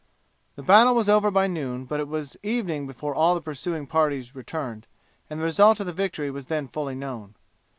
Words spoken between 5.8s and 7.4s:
the victory was then fully known.